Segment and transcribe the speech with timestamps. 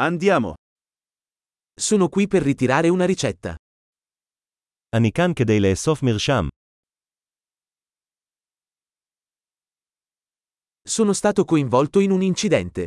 [0.00, 0.54] Andiamo.
[1.74, 3.56] Sono qui per ritirare una ricetta.
[4.96, 6.48] אני כאן כדי לאסוף מרשם.
[10.88, 12.86] Sono stato coinvolto in un incidente.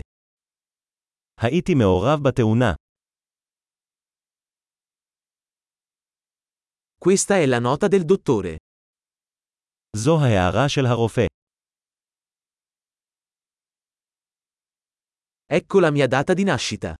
[1.41, 2.73] הייתי מעורב בתאונה.
[6.97, 8.55] Questa è la nota del dottore.
[9.97, 11.25] זו ההערה של הרופא.
[15.53, 16.95] Ecco la mia data di nascita.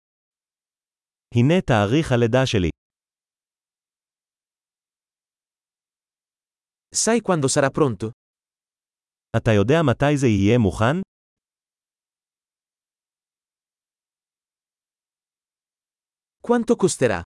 [1.35, 2.71] הנה תאריך הלידה שלי.
[6.95, 8.11] Sai quando sarà pronto?
[9.37, 10.97] אתה יודע מתי זה יהיה מוכן?
[16.43, 17.23] Quanto costerà?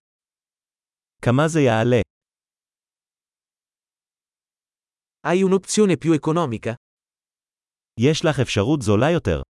[1.22, 2.00] כמה זה יעלה?
[5.26, 6.74] Hai un'opzione più economica?
[8.00, 9.40] יש לך אפשרות זולה יותר.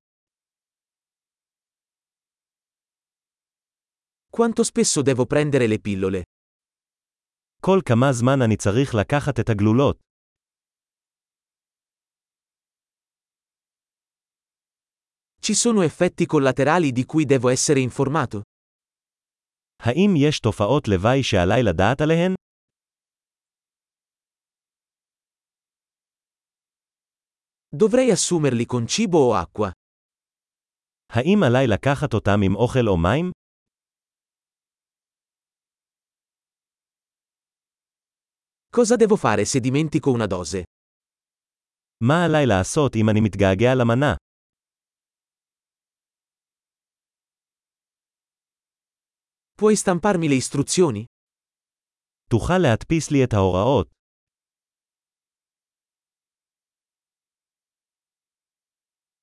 [4.34, 6.22] Quanto spesso devo prendere le pillole?
[7.60, 9.98] כל כמה זמן אני צריך לקחת את הגלולות.
[15.40, 18.42] Ci sono effetti collaterali di cui devo essere informato?
[19.82, 22.34] האם יש תופעות לוואי שעליי לדעת עליהן?
[27.76, 29.70] Dovrei assumerli con cibo o acqua?
[31.12, 33.30] האם עליי לקחת אותם עם אוכל או מים?
[38.76, 40.62] Cosa devo fare se dimentico una dose?
[42.02, 44.14] מה עליי לעשות אם אני מתגעגע למנה?
[49.60, 51.04] Puoi stamparmi le istruzioni?
[52.30, 53.90] תוכל להדפיס לי את ההוראות.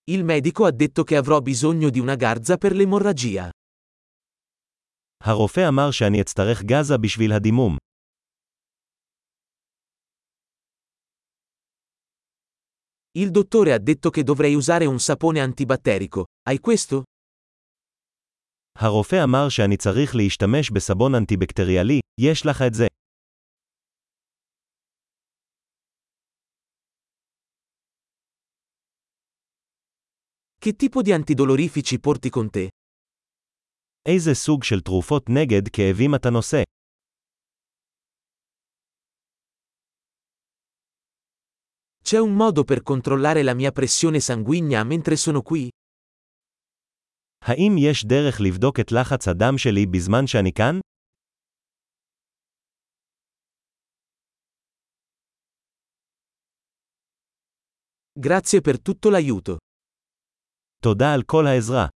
[0.10, 3.50] Il medico ha detto che avrò bisogno di una garza per l'emorragia.
[5.24, 7.78] הרופא אמר שאני אצטרך גזה בשביל הדימום.
[13.18, 16.26] Il dottore ha detto che dovrei usare un sapone antibatterico.
[16.48, 17.04] Hai questo?
[18.80, 22.88] הרופא אמר שאני צריך להשתמש בסבון אנטיבקטריאלי, יש לך את זה.
[30.60, 32.68] Che tipo di antidolorifici porti con te?
[34.06, 36.62] איזה סוג של תרופות נגד כאבים אתה נושא?
[42.12, 45.70] C'è un modo per controllare la mia pressione sanguigna mentre sono qui?
[47.42, 50.80] האם יש דרך לבדוק את לחץ הדם שלי בזמן שאני כאן?
[58.20, 59.58] Grazie per tutto l'aiuto.
[60.84, 61.88] תודה על כל העזרה.